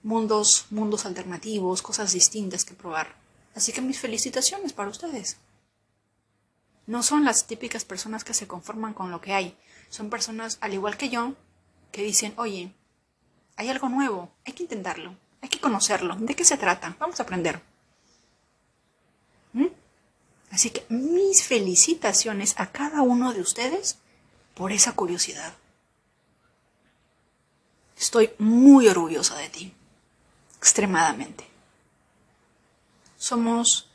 [0.03, 3.17] mundos, mundos alternativos, cosas distintas que probar.
[3.55, 5.37] Así que mis felicitaciones para ustedes.
[6.87, 9.57] No son las típicas personas que se conforman con lo que hay,
[9.91, 11.35] son personas al igual que yo
[11.93, 12.73] que dicen, oye,
[13.57, 16.97] hay algo nuevo, hay que intentarlo, hay que conocerlo, ¿de qué se trata?
[16.99, 17.61] Vamos a aprender.
[19.53, 19.67] ¿Mm?
[20.51, 23.99] Así que mis felicitaciones a cada uno de ustedes
[24.55, 25.55] por esa curiosidad.
[27.97, 29.75] Estoy muy orgullosa de ti,
[30.57, 31.45] extremadamente.
[33.17, 33.89] Somos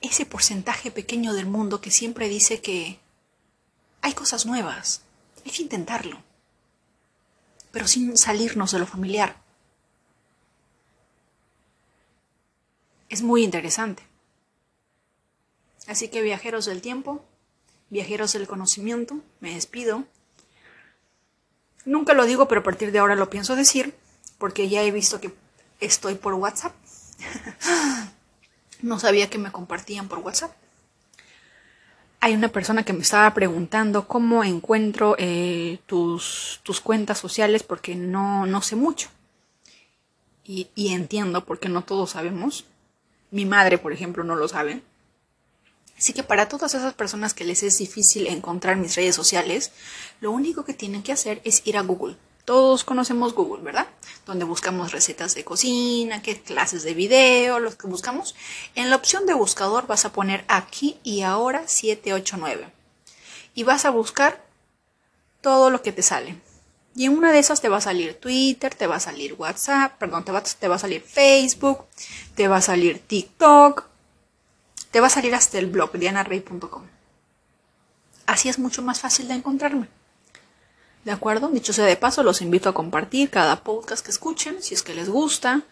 [0.00, 2.98] ese porcentaje pequeño del mundo que siempre dice que
[4.00, 5.02] hay cosas nuevas,
[5.44, 6.22] hay que intentarlo,
[7.70, 9.40] pero sin salirnos de lo familiar.
[13.08, 14.11] Es muy interesante.
[15.86, 17.24] Así que viajeros del tiempo,
[17.90, 20.04] viajeros del conocimiento, me despido.
[21.84, 23.94] Nunca lo digo, pero a partir de ahora lo pienso decir,
[24.38, 25.34] porque ya he visto que
[25.80, 26.72] estoy por WhatsApp.
[28.82, 30.52] no sabía que me compartían por WhatsApp.
[32.20, 37.96] Hay una persona que me estaba preguntando cómo encuentro eh, tus, tus, cuentas sociales porque
[37.96, 39.08] no, no sé mucho.
[40.44, 42.64] Y, y entiendo porque no todos sabemos.
[43.32, 44.82] Mi madre, por ejemplo, no lo sabe
[46.02, 49.70] Así que para todas esas personas que les es difícil encontrar mis redes sociales,
[50.20, 52.16] lo único que tienen que hacer es ir a Google.
[52.44, 53.86] Todos conocemos Google, ¿verdad?
[54.26, 58.34] Donde buscamos recetas de cocina, qué clases de video, los que buscamos.
[58.74, 62.66] En la opción de buscador vas a poner aquí y ahora 789.
[63.54, 64.44] Y vas a buscar
[65.40, 66.34] todo lo que te sale.
[66.96, 69.96] Y en una de esas te va a salir Twitter, te va a salir WhatsApp,
[69.98, 71.84] perdón, te va, te va a salir Facebook,
[72.34, 73.91] te va a salir TikTok,
[74.92, 76.84] te va a salir hasta el blog dianarey.com.
[78.26, 79.88] Así es mucho más fácil de encontrarme.
[81.04, 81.48] ¿De acuerdo?
[81.48, 84.94] Dicho sea de paso, los invito a compartir cada podcast que escuchen, si es que
[84.94, 85.62] les gusta.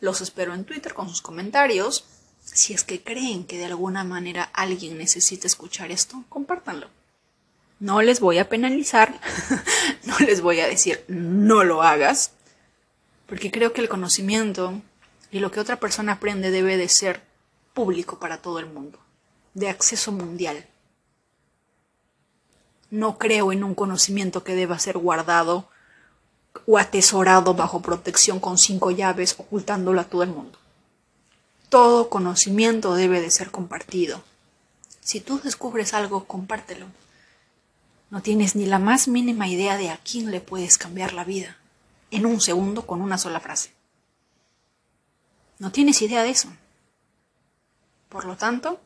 [0.00, 2.04] Los espero en Twitter con sus comentarios.
[2.44, 6.88] Si es que creen que de alguna manera alguien necesita escuchar esto, compártanlo.
[7.80, 9.18] No les voy a penalizar,
[10.04, 12.30] no les voy a decir no lo hagas,
[13.26, 14.80] porque creo que el conocimiento
[15.30, 17.25] y lo que otra persona aprende debe de ser
[17.76, 18.98] público para todo el mundo,
[19.52, 20.66] de acceso mundial.
[22.90, 25.68] No creo en un conocimiento que deba ser guardado
[26.66, 30.58] o atesorado bajo protección con cinco llaves, ocultándolo a todo el mundo.
[31.68, 34.22] Todo conocimiento debe de ser compartido.
[35.00, 36.86] Si tú descubres algo, compártelo.
[38.08, 41.58] No tienes ni la más mínima idea de a quién le puedes cambiar la vida
[42.10, 43.72] en un segundo con una sola frase.
[45.58, 46.48] No tienes idea de eso.
[48.08, 48.80] Por lo tanto,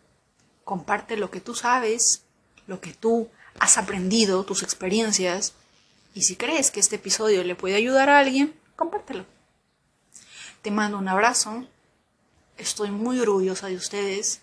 [0.64, 2.22] comparte lo que tú sabes,
[2.66, 5.54] lo que tú has aprendido, tus experiencias,
[6.14, 9.26] y si crees que este episodio le puede ayudar a alguien, compártelo.
[10.62, 11.66] Te mando un abrazo,
[12.56, 14.40] estoy muy orgullosa de ustedes,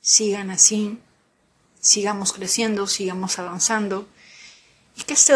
[0.00, 0.98] sigan así,
[1.80, 4.06] sigamos creciendo, sigamos avanzando,
[4.96, 5.34] y que este,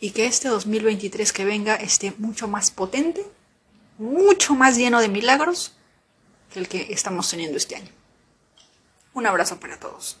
[0.00, 3.24] y que este 2023 que venga esté mucho más potente,
[3.98, 5.72] mucho más lleno de milagros
[6.56, 7.90] que el que estamos teniendo este año.
[9.12, 10.18] Un abrazo para todos.